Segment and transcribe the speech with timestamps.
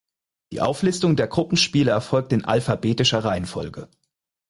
[0.51, 3.87] Die Auflistung der Gruppenspiele erfolgt in alphabetischer Reihenfolge.